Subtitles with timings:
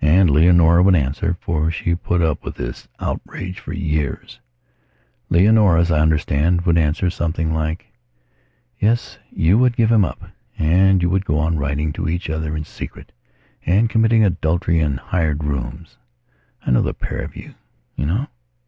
[0.00, 6.60] And Leonora would answerfor she put up with this outrage for yearsLeonora, as I understand,
[6.60, 7.86] would answer something like:
[8.78, 10.22] "Yes, you would give him up.
[10.60, 13.10] And you would go on writing to each other in secret,
[13.66, 15.96] and committing adultery in hired rooms.
[16.64, 17.56] I know the pair of you,
[17.96, 18.28] you know.